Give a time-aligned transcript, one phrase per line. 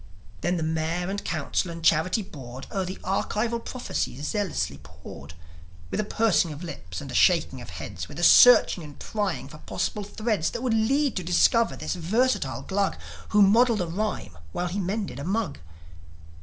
[0.41, 5.35] Then the Mayor and Council and Charity Board O'er the archival prophecy zealously pored,
[5.91, 9.47] With a pursing of lips and a shaking of heads, With a searching and prying
[9.47, 12.95] for possible threads That would lead to discover this versatile Glug
[13.29, 15.59] Who modelled a rhyme while he mended a mug.